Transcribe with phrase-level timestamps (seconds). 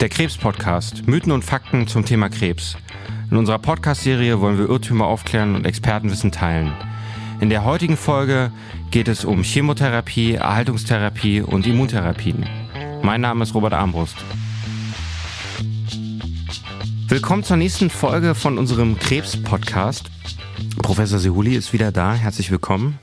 [0.00, 1.06] Der Krebs-Podcast.
[1.06, 2.76] Mythen und Fakten zum Thema Krebs.
[3.30, 6.74] In unserer Podcast-Serie wollen wir Irrtümer aufklären und Expertenwissen teilen.
[7.40, 8.52] In der heutigen Folge
[8.90, 12.46] geht es um Chemotherapie, Erhaltungstherapie und Immuntherapien.
[13.02, 14.16] Mein Name ist Robert Armbrust.
[17.08, 20.10] Willkommen zur nächsten Folge von unserem Krebs-Podcast.
[20.82, 22.12] Professor Sehuli ist wieder da.
[22.12, 22.98] Herzlich willkommen.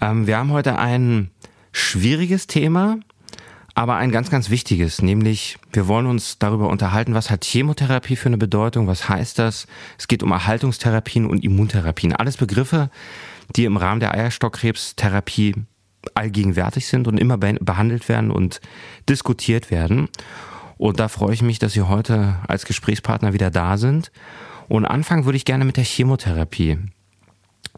[0.00, 1.32] Ähm, wir haben heute ein
[1.72, 2.98] schwieriges Thema,
[3.74, 8.28] aber ein ganz, ganz wichtiges, nämlich wir wollen uns darüber unterhalten, was hat Chemotherapie für
[8.28, 9.66] eine Bedeutung, was heißt das?
[9.98, 12.14] Es geht um Erhaltungstherapien und Immuntherapien.
[12.14, 12.90] Alles Begriffe,
[13.56, 15.54] die im Rahmen der Eierstockkrebstherapie
[16.14, 18.60] allgegenwärtig sind und immer behandelt werden und
[19.08, 20.08] diskutiert werden.
[20.76, 24.10] Und da freue ich mich, dass Sie heute als Gesprächspartner wieder da sind.
[24.68, 26.78] Und anfangen würde ich gerne mit der Chemotherapie.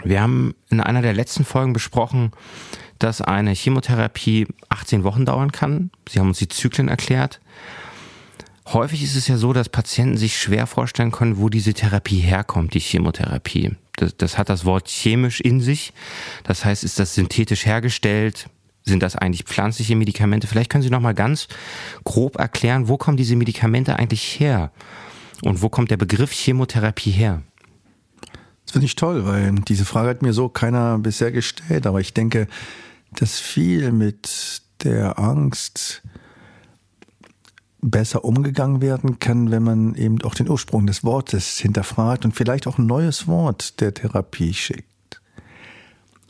[0.03, 2.33] Wir haben in einer der letzten Folgen besprochen,
[2.99, 5.91] dass eine Chemotherapie 18 Wochen dauern kann.
[6.09, 7.41] Sie haben uns die Zyklen erklärt.
[8.67, 12.75] Häufig ist es ja so, dass Patienten sich schwer vorstellen können, wo diese Therapie herkommt,
[12.75, 13.77] die Chemotherapie.
[13.97, 15.93] Das, das hat das Wort chemisch in sich.
[16.45, 18.49] Das heißt, ist das synthetisch hergestellt?
[18.83, 20.47] Sind das eigentlich pflanzliche Medikamente?
[20.47, 21.49] Vielleicht können Sie noch mal ganz
[22.05, 24.73] grob erklären, wo kommen diese Medikamente eigentlich her?
[25.43, 27.43] Und wo kommt der Begriff Chemotherapie her?
[28.65, 31.87] Das finde ich toll, weil diese Frage hat mir so keiner bisher gestellt.
[31.87, 32.49] Aber ich denke,
[33.13, 36.03] dass viel mit der Angst
[37.81, 42.67] besser umgegangen werden kann, wenn man eben auch den Ursprung des Wortes hinterfragt und vielleicht
[42.67, 45.21] auch ein neues Wort der Therapie schickt.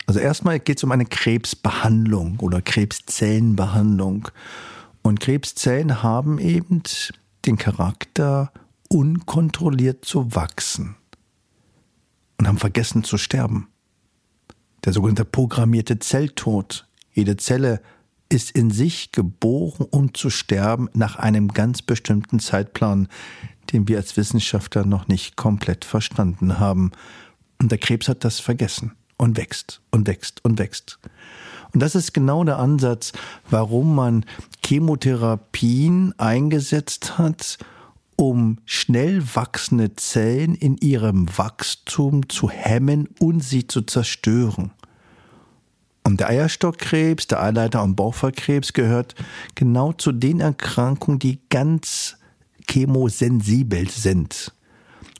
[0.06, 4.28] Also erstmal geht es um eine Krebsbehandlung oder Krebszellenbehandlung.
[5.02, 6.82] Und Krebszellen haben eben
[7.46, 8.52] den Charakter,
[8.88, 10.96] unkontrolliert zu wachsen
[12.54, 13.66] haben vergessen zu sterben
[14.84, 16.86] der sogenannte programmierte Zelltod.
[17.12, 17.80] Jede Zelle
[18.28, 23.08] ist in sich geboren, um zu sterben nach einem ganz bestimmten Zeitplan,
[23.72, 26.92] den wir als Wissenschaftler noch nicht komplett verstanden haben.
[27.60, 30.98] Und der Krebs hat das vergessen und wächst und wächst und wächst.
[31.72, 33.12] Und das ist genau der Ansatz,
[33.50, 34.26] warum man
[34.64, 37.58] Chemotherapien eingesetzt hat,
[38.16, 44.72] um schnell wachsende Zellen in ihrem Wachstum zu hemmen und sie zu zerstören.
[46.04, 49.14] Und der Eierstockkrebs, der Eileiter- und Bauchfallkrebs gehört
[49.54, 52.18] genau zu den Erkrankungen, die ganz
[52.68, 54.52] chemosensibel sind.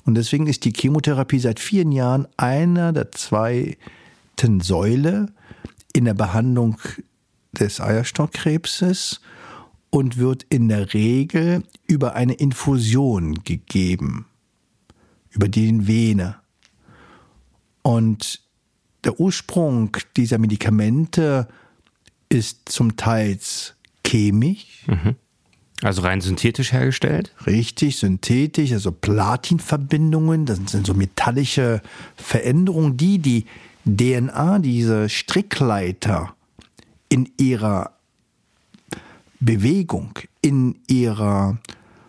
[0.04, 5.32] Und deswegen ist die Chemotherapie seit vielen Jahren einer der zweiten Säule
[5.94, 6.76] in der Behandlung
[7.52, 9.20] des Eierstockkrebses
[9.94, 14.26] und wird in der Regel über eine Infusion gegeben,
[15.30, 16.34] über die Vene.
[17.82, 18.40] Und
[19.04, 21.46] der Ursprung dieser Medikamente
[22.28, 23.38] ist zum Teil
[24.04, 24.84] chemisch.
[24.88, 25.14] Mhm.
[25.80, 27.32] Also rein synthetisch hergestellt?
[27.46, 31.82] Richtig, synthetisch, also Platinverbindungen, das sind so metallische
[32.16, 33.46] Veränderungen, die die
[33.84, 36.34] DNA, diese Strickleiter
[37.08, 37.94] in ihrer
[39.44, 41.58] Bewegung, in ihrer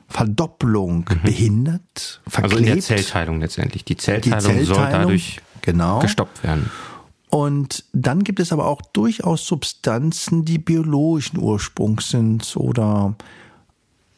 [0.07, 1.22] Verdopplung mhm.
[1.23, 2.44] behindert, verklebt.
[2.44, 3.85] Also in der Zellteilung letztendlich.
[3.85, 6.00] Die Zellteilung, die Zellteilung soll dadurch genau.
[6.00, 6.69] gestoppt werden.
[7.29, 13.16] Und dann gibt es aber auch durchaus Substanzen, die biologischen Ursprungs sind oder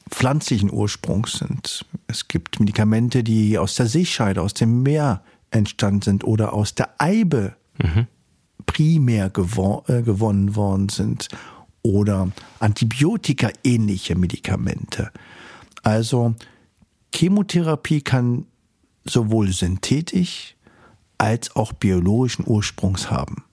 [0.09, 1.85] pflanzlichen Ursprungs sind.
[2.05, 6.89] Es gibt Medikamente, die aus der Seescheide, aus dem Meer entstanden sind oder aus der
[6.99, 8.07] Eibe mhm.
[8.65, 11.29] primär gewon äh, gewonnen worden sind
[11.87, 15.11] oder Antibiotika-ähnliche Medikamente.
[15.83, 16.35] Also
[17.15, 18.45] Chemotherapie kann
[19.05, 20.55] sowohl synthetisch
[21.17, 23.45] als auch biologischen Ursprungs haben.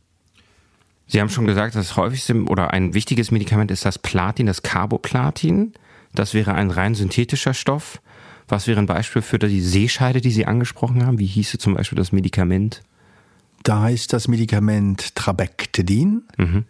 [1.06, 5.72] Sie haben schon gesagt, das häufigste oder ein wichtiges Medikament ist das Platin, das Carboplatin.
[6.12, 8.00] Das wäre ein rein synthetischer Stoff.
[8.48, 11.18] Was wäre ein Beispiel für die Seescheide, die Sie angesprochen haben?
[11.18, 12.82] Wie hieße zum Beispiel das Medikament?
[13.62, 16.24] Da heißt das Medikament Trabectedin.
[16.36, 16.64] Mhm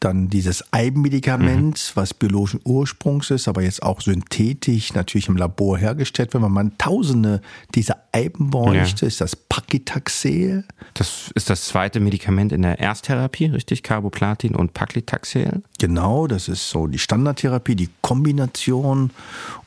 [0.00, 1.90] dann dieses Eibenmedikament, mhm.
[1.94, 6.44] was biologischen Ursprungs ist, aber jetzt auch synthetisch natürlich im Labor hergestellt wird.
[6.44, 7.40] Wenn man tausende
[7.74, 9.08] dieser Eiben bräuchte, ja.
[9.08, 10.64] ist das Paclitaxel.
[10.94, 13.82] Das ist das zweite Medikament in der Ersttherapie, richtig?
[13.82, 15.62] Carboplatin und Paclitaxel?
[15.78, 19.10] Genau, das ist so die Standardtherapie, die Kombination.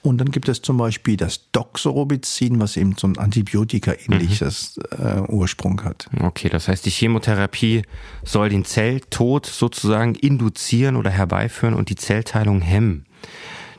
[0.01, 5.05] Und dann gibt es zum Beispiel das Doxorubicin, was eben so ein Antibiotika-ähnliches mhm.
[5.05, 6.09] äh, Ursprung hat.
[6.19, 7.83] Okay, das heißt, die Chemotherapie
[8.23, 13.05] soll den Zelltod sozusagen induzieren oder herbeiführen und die Zellteilung hemmen.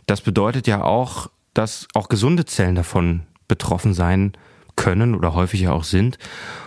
[0.07, 4.33] Das bedeutet ja auch, dass auch gesunde Zellen davon betroffen sein
[4.77, 6.19] können oder häufig ja auch sind,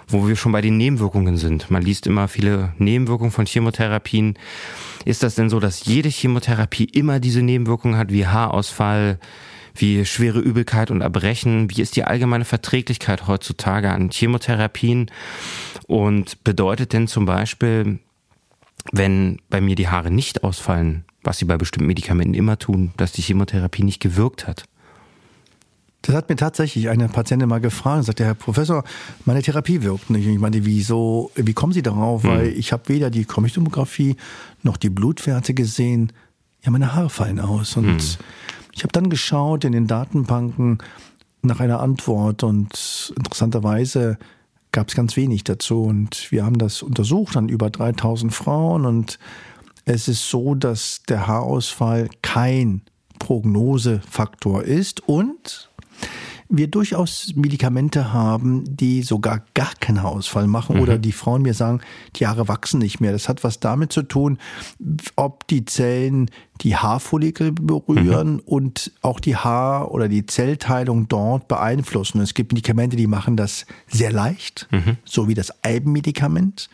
[0.07, 1.71] wo wir schon bei den Nebenwirkungen sind.
[1.71, 4.37] Man liest immer viele Nebenwirkungen von Chemotherapien.
[5.05, 9.19] Ist das denn so, dass jede Chemotherapie immer diese Nebenwirkungen hat, wie Haarausfall,
[9.73, 11.69] wie schwere Übelkeit und Erbrechen?
[11.69, 15.11] Wie ist die allgemeine Verträglichkeit heutzutage an Chemotherapien?
[15.87, 17.99] Und bedeutet denn zum Beispiel,
[18.91, 23.11] wenn bei mir die Haare nicht ausfallen, was sie bei bestimmten Medikamenten immer tun, dass
[23.11, 24.65] die Chemotherapie nicht gewirkt hat?
[26.05, 28.83] Das hat mir tatsächlich eine Patientin mal gefragt und sagte, Herr Professor,
[29.25, 30.27] meine Therapie wirkt nicht.
[30.27, 32.23] Ich meine, wieso, wie kommen Sie darauf?
[32.23, 32.29] Hm.
[32.29, 34.15] Weil ich habe weder die Chromatomographie
[34.61, 36.11] noch die Blutwerte gesehen.
[36.63, 37.75] Ja, meine Haare fallen aus.
[37.75, 38.17] Und hm.
[38.71, 40.77] ich habe dann geschaut in den Datenbanken
[41.41, 44.19] nach einer Antwort und interessanterweise
[44.75, 45.83] gab es ganz wenig dazu.
[45.83, 49.17] Und wir haben das untersucht an über 3000 Frauen und
[49.85, 52.81] es ist so, dass der Haarausfall kein
[53.19, 55.71] Prognosefaktor ist und
[56.47, 60.81] wir durchaus Medikamente haben, die sogar gar keinen Haarausfall machen mhm.
[60.83, 61.81] oder die Frauen mir sagen,
[62.15, 63.11] die Haare wachsen nicht mehr.
[63.11, 64.37] Das hat was damit zu tun,
[65.15, 66.29] ob die Zellen
[66.61, 68.41] die Haarfollikel berühren mhm.
[68.45, 72.21] und auch die Haar- oder die Zellteilung dort beeinflussen.
[72.21, 74.97] Es gibt Medikamente, die machen das sehr leicht, mhm.
[75.03, 76.69] so wie das Eibenmedikament.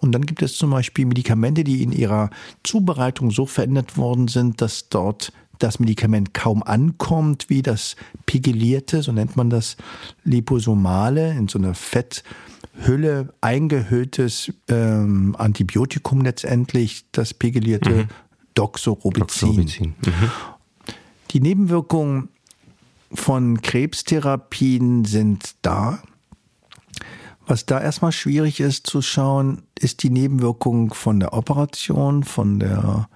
[0.00, 2.30] Und dann gibt es zum Beispiel Medikamente, die in ihrer
[2.62, 5.32] Zubereitung so verändert worden sind, dass dort
[5.62, 9.76] das Medikament kaum ankommt, wie das pigelierte, so nennt man das
[10.24, 18.08] liposomale, in so einer Fetthülle eingehülltes ähm, Antibiotikum letztendlich, das pigelierte mhm.
[18.54, 19.20] Doxorubicin.
[19.20, 19.94] Doxorubicin.
[20.04, 20.30] Mhm.
[21.30, 22.28] Die Nebenwirkungen
[23.14, 26.02] von Krebstherapien sind da.
[27.46, 33.08] Was da erstmal schwierig ist zu schauen, ist die Nebenwirkung von der Operation, von der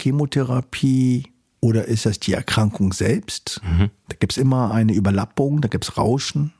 [0.00, 3.60] Chemotherapie, oder ist das die Erkrankung selbst?
[3.64, 3.90] Mhm.
[4.08, 6.52] Da gibt es immer eine Überlappung, da gibt es Rauschen,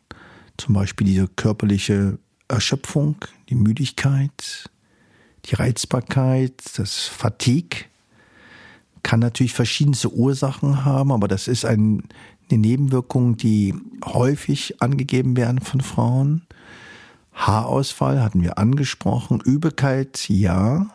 [0.57, 2.19] zum Beispiel diese körperliche
[2.49, 3.17] Erschöpfung,
[3.49, 4.71] die Müdigkeit,
[5.45, 7.85] die Reizbarkeit, das Fatigue.
[9.03, 12.03] Kann natürlich verschiedenste Ursachen haben, aber das ist ein,
[12.51, 13.75] eine Nebenwirkung, die
[14.05, 16.47] häufig angegeben werden von Frauen.
[17.33, 20.89] Haarausfall hatten wir angesprochen, Übelkeit ja,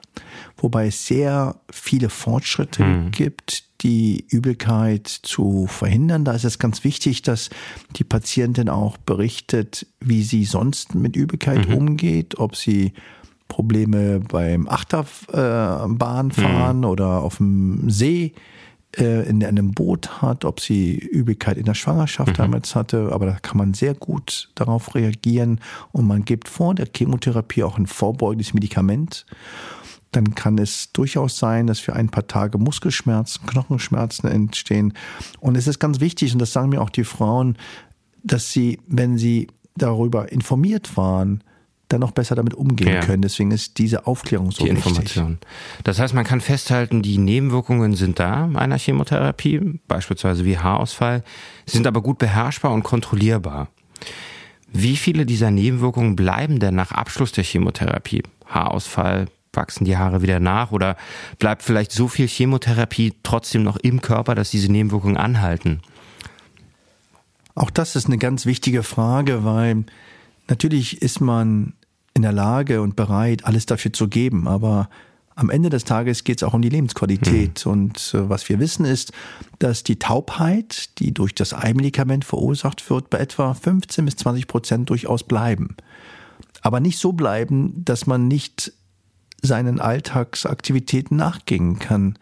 [0.57, 3.11] wobei es sehr viele Fortschritte mhm.
[3.11, 6.25] gibt, die Übelkeit zu verhindern.
[6.25, 7.49] Da ist es ganz wichtig, dass
[7.95, 11.75] die Patientin auch berichtet, wie sie sonst mit Übelkeit mhm.
[11.75, 12.93] umgeht, ob sie
[13.47, 16.85] Probleme beim Achterbahnfahren mhm.
[16.85, 18.33] oder auf dem See
[18.97, 22.37] äh, in einem Boot hat, ob sie Übelkeit in der Schwangerschaft mhm.
[22.37, 25.59] damals hatte, aber da kann man sehr gut darauf reagieren
[25.91, 29.25] und man gibt vor der Chemotherapie auch ein vorbeugendes Medikament
[30.15, 34.93] dann kann es durchaus sein, dass für ein paar Tage Muskelschmerzen, Knochenschmerzen entstehen.
[35.39, 37.57] Und es ist ganz wichtig, und das sagen mir auch die Frauen,
[38.23, 41.43] dass sie, wenn sie darüber informiert waren,
[41.89, 43.01] dann noch besser damit umgehen ja.
[43.01, 43.21] können.
[43.21, 44.85] Deswegen ist diese Aufklärung so die wichtig.
[44.87, 45.37] Information.
[45.83, 51.23] Das heißt, man kann festhalten, die Nebenwirkungen sind da einer Chemotherapie, beispielsweise wie Haarausfall,
[51.65, 53.69] sind aber gut beherrschbar und kontrollierbar.
[54.71, 58.23] Wie viele dieser Nebenwirkungen bleiben denn nach Abschluss der Chemotherapie?
[58.47, 60.97] Haarausfall, wachsen die Haare wieder nach oder
[61.39, 65.81] bleibt vielleicht so viel Chemotherapie trotzdem noch im Körper, dass diese Nebenwirkungen anhalten?
[67.55, 69.85] Auch das ist eine ganz wichtige Frage, weil
[70.47, 71.73] natürlich ist man
[72.13, 74.89] in der Lage und bereit, alles dafür zu geben, aber
[75.35, 77.65] am Ende des Tages geht es auch um die Lebensqualität.
[77.65, 77.71] Mhm.
[77.71, 79.11] Und äh, was wir wissen ist,
[79.59, 84.89] dass die Taubheit, die durch das Eimedikament verursacht wird, bei etwa 15 bis 20 Prozent
[84.89, 85.75] durchaus bleiben.
[86.61, 88.73] Aber nicht so bleiben, dass man nicht
[89.43, 92.17] seinen Alltagsaktivitäten nachgehen kann.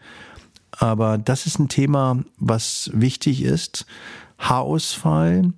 [0.72, 3.86] Aber das ist ein Thema, was wichtig ist.
[4.38, 5.52] Haarausfall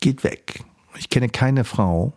[0.00, 0.62] geht weg.
[0.98, 2.12] Ich kenne keine Frau,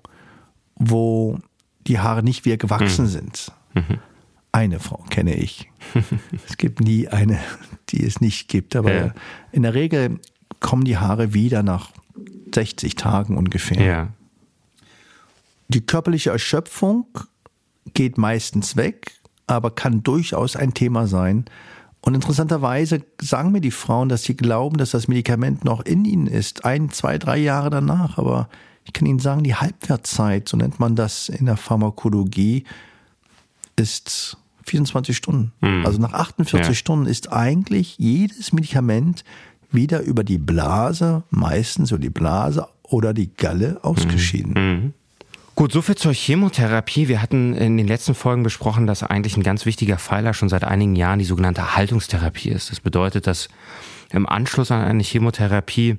[0.76, 1.40] wo
[1.88, 3.10] die Haare nicht wieder gewachsen mhm.
[3.10, 3.52] sind.
[3.74, 4.00] Mhm.
[4.52, 5.72] Eine Frau kenne ich.
[6.48, 7.40] es gibt nie eine,
[7.90, 8.76] die es nicht gibt.
[8.76, 9.14] Aber ja.
[9.52, 10.20] in der Regel
[10.60, 11.92] kommen die Haare wieder nach
[12.54, 13.82] 60 Tagen ungefähr.
[13.82, 14.08] Ja.
[15.70, 17.08] Die körperliche Erschöpfung
[17.94, 19.14] geht meistens weg,
[19.48, 21.46] aber kann durchaus ein Thema sein.
[22.02, 26.28] Und interessanterweise sagen mir die Frauen, dass sie glauben, dass das Medikament noch in ihnen
[26.28, 28.18] ist, ein, zwei, drei Jahre danach.
[28.18, 28.50] Aber
[28.86, 32.66] ich kann Ihnen sagen, die Halbwertzeit, so nennt man das in der Pharmakologie,
[33.76, 35.52] ist 24 Stunden.
[35.62, 35.86] Mhm.
[35.86, 36.74] Also nach 48 ja.
[36.74, 39.24] Stunden ist eigentlich jedes Medikament
[39.72, 44.54] wieder über die Blase, meistens über die Blase oder die Galle ausgeschieden.
[44.54, 44.84] Mhm.
[44.84, 44.94] mhm.
[45.56, 47.08] Gut, soviel zur Chemotherapie.
[47.08, 50.64] Wir hatten in den letzten Folgen besprochen, dass eigentlich ein ganz wichtiger Pfeiler schon seit
[50.64, 52.72] einigen Jahren die sogenannte Haltungstherapie ist.
[52.72, 53.50] Das bedeutet, dass
[54.12, 55.98] im Anschluss an eine Chemotherapie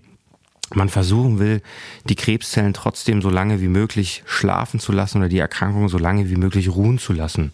[0.75, 1.61] man versuchen will,
[2.09, 6.31] die Krebszellen trotzdem so lange wie möglich schlafen zu lassen oder die Erkrankung so lange
[6.31, 7.53] wie möglich ruhen zu lassen.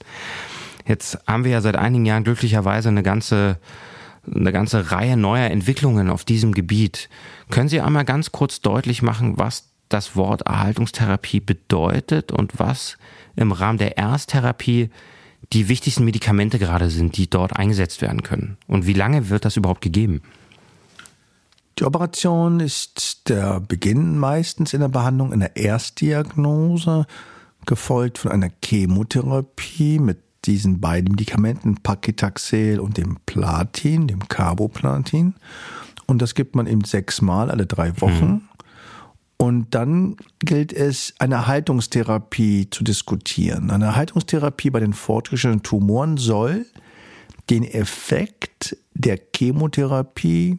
[0.86, 3.58] Jetzt haben wir ja seit einigen Jahren glücklicherweise eine ganze
[4.34, 7.08] eine ganze Reihe neuer Entwicklungen auf diesem Gebiet.
[7.50, 12.98] Können Sie einmal ganz kurz deutlich machen, was das Wort Erhaltungstherapie bedeutet und was
[13.36, 14.90] im Rahmen der Ersttherapie
[15.52, 18.56] die wichtigsten Medikamente gerade sind, die dort eingesetzt werden können?
[18.66, 20.22] Und wie lange wird das überhaupt gegeben?
[21.78, 27.06] Die Operation ist der Beginn meistens in der Behandlung in der Erstdiagnose,
[27.66, 35.34] gefolgt von einer Chemotherapie mit diesen beiden Medikamenten, Paclitaxel und dem Platin, dem Carboplatin.
[36.06, 38.26] Und das gibt man eben sechsmal alle drei Wochen.
[38.26, 38.47] Mhm.
[39.38, 43.70] Und dann gilt es, eine Haltungstherapie zu diskutieren.
[43.70, 46.66] Eine Haltungstherapie bei den fortgeschrittenen Tumoren soll
[47.48, 50.58] den Effekt der Chemotherapie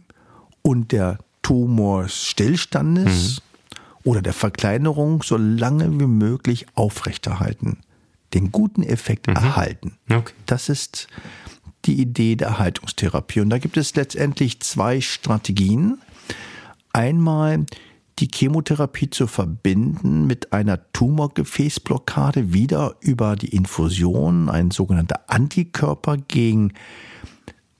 [0.61, 4.09] und der Tumorstillstandes mhm.
[4.09, 7.79] oder der Verkleinerung so lange wie möglich aufrechterhalten
[8.33, 9.35] den guten Effekt mhm.
[9.35, 9.97] erhalten.
[10.09, 10.33] Okay.
[10.45, 11.07] Das ist
[11.85, 13.39] die Idee der Erhaltungstherapie.
[13.39, 15.99] Und da gibt es letztendlich zwei Strategien.
[16.91, 17.65] Einmal
[18.19, 26.73] die Chemotherapie zu verbinden mit einer Tumorgefäßblockade wieder über die Infusion, ein sogenannter Antikörper gegen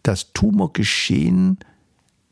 [0.04, 1.60] das Tumorgeschehen,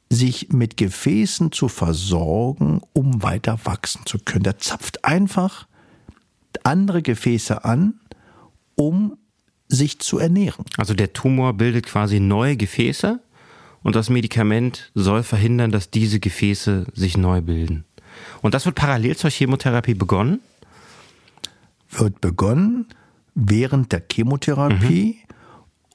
[0.09, 4.43] sich mit Gefäßen zu versorgen, um weiter wachsen zu können.
[4.43, 5.67] Der zapft einfach
[6.63, 7.99] andere Gefäße an
[8.77, 9.17] um
[9.67, 10.63] sich zu ernähren.
[10.77, 13.19] Also der Tumor bildet quasi neue Gefäße
[13.83, 17.83] und das Medikament soll verhindern, dass diese Gefäße sich neu bilden.
[18.41, 20.39] Und das wird parallel zur Chemotherapie begonnen?
[21.89, 22.87] Wird begonnen
[23.35, 25.35] während der Chemotherapie mhm.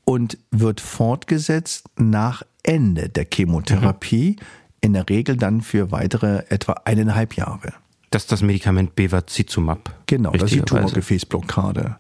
[0.05, 4.45] und wird fortgesetzt nach Ende der Chemotherapie, mhm.
[4.81, 7.75] in der Regel dann für weitere etwa eineinhalb Jahre.
[8.11, 9.95] Das ist das Medikament Bevacizumab.
[10.07, 11.97] Genau, das ist die Tumorgefäßblockade.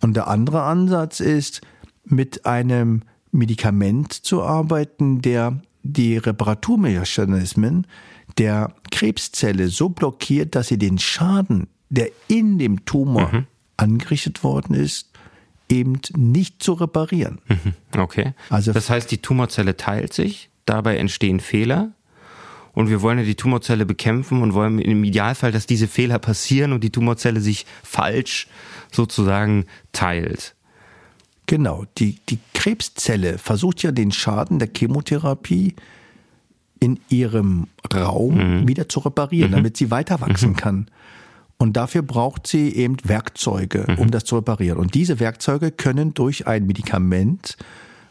[0.00, 1.60] Und der andere Ansatz ist,
[2.04, 7.86] mit einem Medikament zu arbeiten, der die Reparaturmechanismen
[8.38, 13.46] der Krebszelle so blockiert, dass sie den Schaden, der in dem Tumor mhm.
[13.76, 15.10] angerichtet worden ist,
[15.68, 17.40] eben nicht zu reparieren.
[17.48, 18.00] Mhm.
[18.00, 18.34] Okay.
[18.50, 21.92] Also das heißt, die Tumorzelle teilt sich, dabei entstehen Fehler
[22.72, 26.72] und wir wollen ja die Tumorzelle bekämpfen und wollen im Idealfall, dass diese Fehler passieren
[26.72, 28.48] und die Tumorzelle sich falsch
[28.90, 30.54] sozusagen teilt.
[31.46, 35.74] Genau, die, die Krebszelle versucht ja den Schaden der Chemotherapie
[36.80, 38.68] in ihrem Raum mhm.
[38.68, 39.56] wieder zu reparieren, mhm.
[39.56, 40.56] damit sie weiter wachsen mhm.
[40.56, 40.90] kann.
[41.56, 44.10] Und dafür braucht sie eben Werkzeuge, um mhm.
[44.10, 44.78] das zu reparieren.
[44.78, 47.56] Und diese Werkzeuge können durch ein Medikament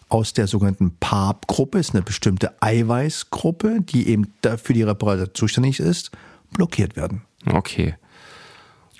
[0.09, 4.31] aus der sogenannten PARP-Gruppe, ist eine bestimmte Eiweißgruppe, die eben
[4.63, 6.11] für die Reparatur zuständig ist,
[6.51, 7.23] blockiert werden.
[7.45, 7.95] Okay.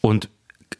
[0.01, 0.29] Und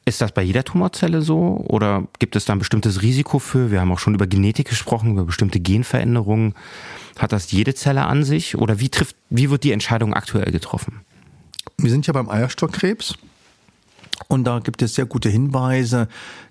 [0.06, 3.72] ist das bei jeder Tumorzelle so oder gibt es da ein bestimmtes Risiko für?
[3.72, 6.56] Wir haben auch schon über Genetik gesprochen, über bestimmte Genveränderungen.
[7.18, 11.02] Hat das jede Zelle an sich oder wie trifft, wie wird die Entscheidung aktuell getroffen?
[11.78, 13.16] Wir sind ja beim Eierstockkrebs
[14.28, 16.08] und da gibt es sehr gute Hinweise,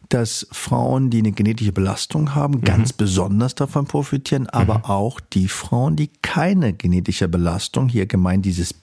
[0.09, 2.63] dass Frauen, die eine genetische Belastung haben, mhm.
[2.63, 4.85] ganz besonders davon profitieren, aber mhm.
[4.85, 8.75] auch die Frauen, die keine genetische Belastung, hier gemeint dieses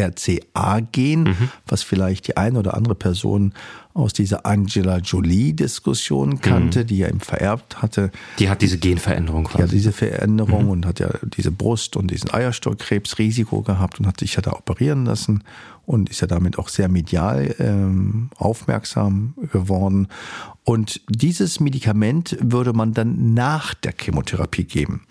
[0.00, 1.50] BRCA-Gen, mhm.
[1.66, 3.52] was vielleicht die eine oder andere Person
[3.92, 6.86] aus dieser Angela Jolie-Diskussion kannte, mhm.
[6.86, 8.10] die er ihm vererbt hatte.
[8.38, 9.62] Die hat diese Genveränderung quasi.
[9.62, 10.70] Ja, diese Veränderung mhm.
[10.70, 15.04] und hat ja diese Brust- und diesen Eierstockkrebsrisiko gehabt und hat sich ja da operieren
[15.04, 15.44] lassen
[15.86, 20.08] und ist ja damit auch sehr medial ähm, aufmerksam geworden.
[20.64, 25.02] Und dieses Medikament würde man dann nach der Chemotherapie geben.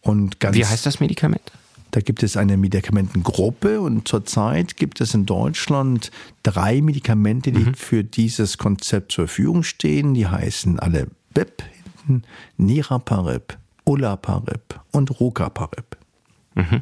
[0.00, 1.52] Und ganz Wie heißt das Medikament?
[1.92, 6.10] Da gibt es eine Medikamentengruppe und zurzeit gibt es in Deutschland
[6.42, 7.74] drei Medikamente, die mhm.
[7.74, 10.14] für dieses Konzept zur Verfügung stehen.
[10.14, 11.62] Die heißen alle BIP
[12.06, 15.98] hinten, Niraparib, Olaparib und Rucaparib.
[16.54, 16.80] Mhm.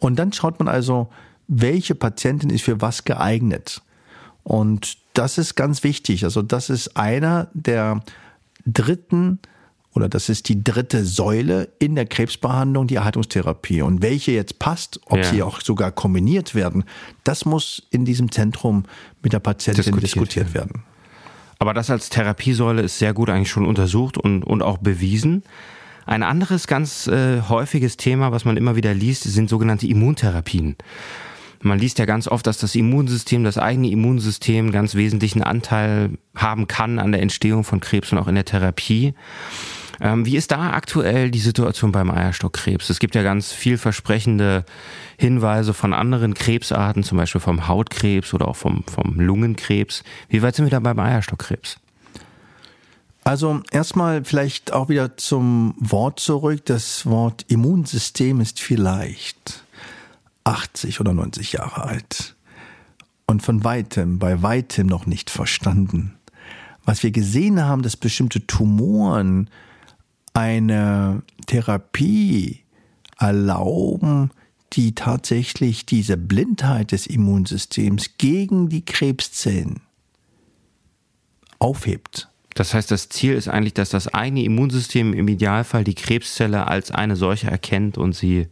[0.00, 1.08] Und dann schaut man also,
[1.46, 3.80] welche Patientin ist für was geeignet.
[4.42, 6.24] Und das ist ganz wichtig.
[6.24, 8.02] Also das ist einer der
[8.66, 9.38] dritten
[9.94, 13.80] oder das ist die dritte Säule in der Krebsbehandlung, die Erhaltungstherapie.
[13.82, 15.24] Und welche jetzt passt, ob ja.
[15.24, 16.84] sie auch sogar kombiniert werden,
[17.22, 18.84] das muss in diesem Zentrum
[19.22, 20.82] mit der Patientin diskutiert, diskutiert werden.
[21.60, 25.44] Aber das als Therapiesäule ist sehr gut eigentlich schon untersucht und, und auch bewiesen.
[26.06, 30.76] Ein anderes ganz äh, häufiges Thema, was man immer wieder liest, sind sogenannte Immuntherapien.
[31.62, 36.66] Man liest ja ganz oft, dass das Immunsystem, das eigene Immunsystem ganz wesentlichen Anteil haben
[36.66, 39.14] kann an der Entstehung von Krebs und auch in der Therapie.
[40.00, 42.90] Ähm, wie ist da aktuell die Situation beim Eierstockkrebs?
[42.90, 44.64] Es gibt ja ganz vielversprechende
[45.16, 50.02] Hinweise von anderen Krebsarten, zum Beispiel vom Hautkrebs oder auch vom, vom Lungenkrebs.
[50.28, 51.78] Wie weit sind wir da beim Eierstockkrebs?
[53.24, 56.66] Also erstmal vielleicht auch wieder zum Wort zurück.
[56.66, 59.64] Das Wort Immunsystem ist vielleicht
[60.44, 62.36] 80 oder 90 Jahre alt
[63.26, 66.14] und von weitem, bei weitem noch nicht verstanden.
[66.84, 69.48] Was wir gesehen haben, dass bestimmte Tumoren
[70.34, 72.60] eine Therapie
[73.18, 74.30] erlauben,
[74.74, 79.80] die tatsächlich diese Blindheit des Immunsystems gegen die Krebszellen
[81.58, 82.28] aufhebt.
[82.54, 86.90] Das heißt, das Ziel ist eigentlich, dass das eigene Immunsystem im Idealfall die Krebszelle als
[86.90, 88.48] eine solche erkennt und sie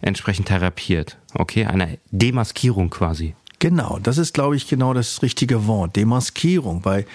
[0.00, 1.18] entsprechend therapiert.
[1.34, 3.34] Okay, eine Demaskierung quasi.
[3.58, 5.96] Genau, das ist, glaube ich, genau das richtige Wort.
[5.96, 7.06] Demaskierung, weil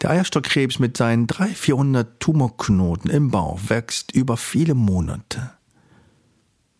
[0.00, 5.50] der Eierstockkrebs mit seinen 300, 400 Tumorknoten im Bauch wächst über viele Monate.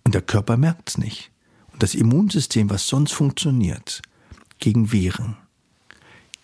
[0.04, 1.30] Und der Körper merkt es nicht.
[1.72, 4.02] Und das Immunsystem, was sonst funktioniert,
[4.58, 5.36] gegen Viren,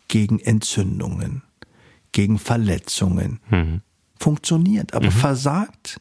[0.09, 1.43] gegen Entzündungen,
[2.13, 3.81] gegen Verletzungen, mhm.
[4.19, 5.13] funktioniert, aber mhm.
[5.13, 6.01] versagt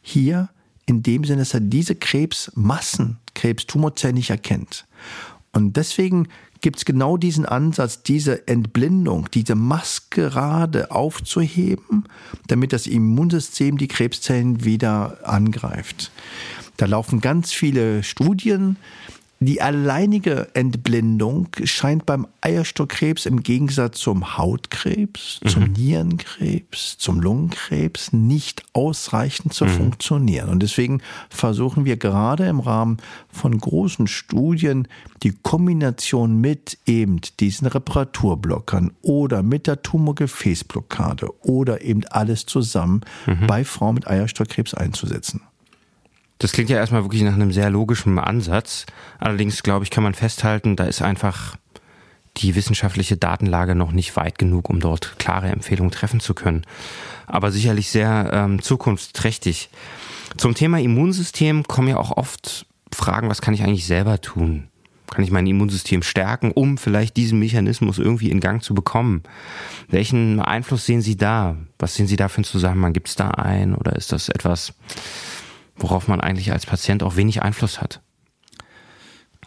[0.00, 0.50] hier
[0.86, 4.86] in dem Sinne, dass er diese Krebsmassen, Krebstumorzellen nicht erkennt.
[5.52, 6.28] Und deswegen
[6.62, 12.04] gibt es genau diesen Ansatz, diese Entblindung, diese Maskerade aufzuheben,
[12.46, 16.10] damit das Immunsystem die Krebszellen wieder angreift.
[16.78, 18.76] Da laufen ganz viele Studien,
[19.44, 25.48] die alleinige Entblindung scheint beim Eierstockkrebs im Gegensatz zum Hautkrebs, mhm.
[25.48, 29.70] zum Nierenkrebs, zum Lungenkrebs nicht ausreichend zu mhm.
[29.70, 30.48] funktionieren.
[30.48, 32.98] Und deswegen versuchen wir gerade im Rahmen
[33.30, 34.88] von großen Studien
[35.22, 43.46] die Kombination mit eben diesen Reparaturblockern oder mit der Tumorgefäßblockade oder eben alles zusammen mhm.
[43.46, 45.42] bei Frauen mit Eierstockkrebs einzusetzen.
[46.42, 48.84] Das klingt ja erstmal wirklich nach einem sehr logischen Ansatz.
[49.20, 51.54] Allerdings, glaube ich, kann man festhalten, da ist einfach
[52.38, 56.62] die wissenschaftliche Datenlage noch nicht weit genug, um dort klare Empfehlungen treffen zu können.
[57.28, 59.70] Aber sicherlich sehr ähm, zukunftsträchtig.
[60.36, 64.66] Zum Thema Immunsystem kommen ja auch oft Fragen, was kann ich eigentlich selber tun?
[65.12, 69.22] Kann ich mein Immunsystem stärken, um vielleicht diesen Mechanismus irgendwie in Gang zu bekommen?
[69.88, 71.56] Welchen Einfluss sehen Sie da?
[71.78, 72.94] Was sehen Sie da für einen Zusammenhang?
[72.94, 74.72] Gibt es da einen oder ist das etwas,
[75.76, 78.00] worauf man eigentlich als Patient auch wenig Einfluss hat.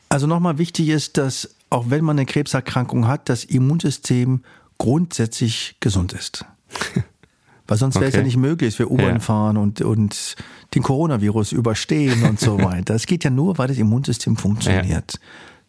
[0.10, 4.44] Also nochmal wichtig ist, dass auch wenn man eine Krebserkrankung hat, das Immunsystem
[4.78, 6.46] grundsätzlich gesund ist.
[7.68, 8.18] Weil sonst wäre okay.
[8.18, 9.20] es ja nicht möglich, dass wir U-Bahn ja.
[9.20, 10.36] fahren und, und
[10.76, 12.94] den Coronavirus überstehen und so weiter.
[12.94, 15.14] Das geht ja nur, weil das Immunsystem funktioniert.
[15.14, 15.20] Ja.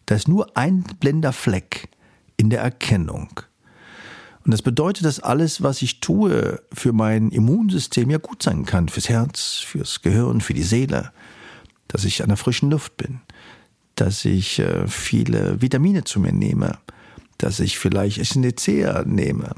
[0.05, 1.89] Da ist nur ein blinder Fleck
[2.37, 3.29] in der Erkennung.
[4.47, 8.87] Und das bedeutet, dass alles, was ich tue für mein Immunsystem ja gut sein kann.
[8.87, 11.11] Fürs Herz, fürs Gehirn, für die Seele.
[11.89, 13.19] Dass ich an der frischen Luft bin.
[13.95, 16.77] Dass ich äh, viele Vitamine zu mir nehme.
[17.37, 19.53] Dass ich vielleicht SNDC nehme.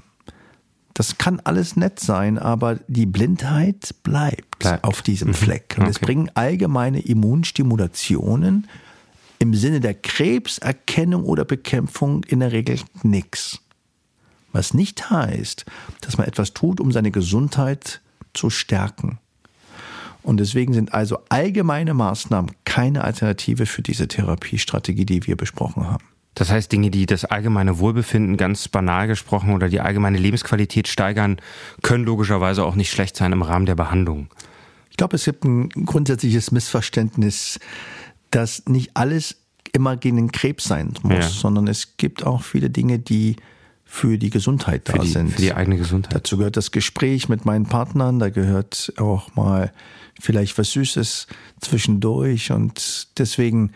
[0.95, 4.84] Das kann alles nett sein, aber die Blindheit bleibt, bleibt.
[4.84, 5.34] auf diesem mhm.
[5.36, 5.75] Fleck.
[5.78, 5.91] Und okay.
[5.91, 8.67] es bringen allgemeine Immunstimulationen
[9.38, 13.60] im Sinne der Krebserkennung oder Bekämpfung in der Regel nichts.
[14.51, 15.65] Was nicht heißt,
[16.01, 18.01] dass man etwas tut, um seine Gesundheit
[18.33, 19.19] zu stärken.
[20.21, 26.03] Und deswegen sind also allgemeine Maßnahmen keine Alternative für diese Therapiestrategie, die wir besprochen haben.
[26.35, 31.38] Das heißt, Dinge, die das allgemeine Wohlbefinden ganz banal gesprochen oder die allgemeine Lebensqualität steigern,
[31.81, 34.29] können logischerweise auch nicht schlecht sein im Rahmen der Behandlung.
[34.89, 37.59] Ich glaube, es gibt ein grundsätzliches Missverständnis,
[38.31, 39.38] dass nicht alles
[39.73, 41.21] immer gegen den Krebs sein muss, ja.
[41.23, 43.35] sondern es gibt auch viele Dinge, die
[43.91, 45.32] für die Gesundheit da für die, sind.
[45.32, 46.13] Für die eigene Gesundheit.
[46.13, 49.73] Dazu gehört das Gespräch mit meinen Partnern, da gehört auch mal
[50.21, 51.25] vielleicht was Süßes
[51.60, 53.71] zwischendurch und deswegen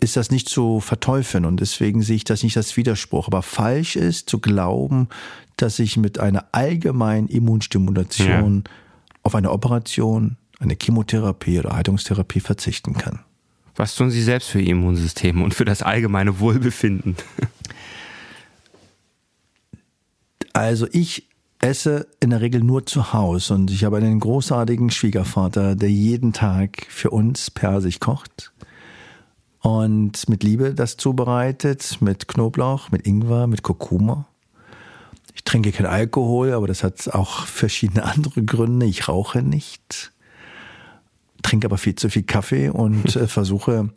[0.00, 3.26] ist das nicht zu verteufeln und deswegen sehe ich das nicht als Widerspruch.
[3.26, 5.08] Aber falsch ist zu glauben,
[5.56, 8.72] dass ich mit einer allgemeinen Immunstimulation ja.
[9.22, 13.20] auf eine Operation, eine Chemotherapie oder Heilungstherapie verzichten kann.
[13.76, 17.16] Was tun Sie selbst für Ihr Immunsystem und für das allgemeine Wohlbefinden?
[20.58, 21.28] Also ich
[21.60, 26.32] esse in der Regel nur zu Hause und ich habe einen großartigen Schwiegervater, der jeden
[26.32, 28.52] Tag für uns Persig kocht
[29.60, 34.26] und mit Liebe das zubereitet, mit Knoblauch, mit Ingwer, mit Kurkuma.
[35.32, 38.86] Ich trinke keinen Alkohol, aber das hat auch verschiedene andere Gründe.
[38.86, 40.10] Ich rauche nicht,
[41.42, 43.90] trinke aber viel zu viel Kaffee und äh, versuche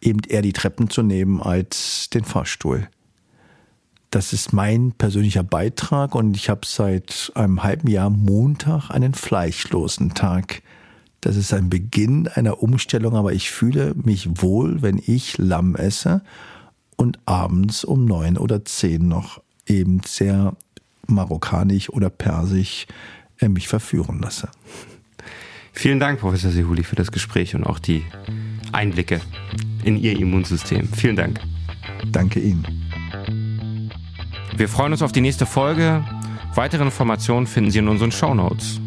[0.00, 2.88] eben eher die Treppen zu nehmen als den Fahrstuhl.
[4.10, 10.14] Das ist mein persönlicher Beitrag und ich habe seit einem halben Jahr Montag einen fleischlosen
[10.14, 10.62] Tag.
[11.20, 16.22] Das ist ein Beginn einer Umstellung, aber ich fühle mich wohl, wenn ich Lamm esse
[16.96, 20.56] und abends um neun oder zehn noch eben sehr
[21.06, 22.86] marokkanisch oder persisch
[23.40, 24.48] äh, mich verführen lasse.
[25.72, 28.02] Vielen Dank, Professor Sehuli, für das Gespräch und auch die
[28.72, 29.20] Einblicke
[29.84, 30.88] in Ihr Immunsystem.
[30.92, 31.40] Vielen Dank.
[32.10, 32.85] Danke Ihnen.
[34.56, 36.02] Wir freuen uns auf die nächste Folge.
[36.54, 38.80] Weitere Informationen finden Sie in unseren Show Notes.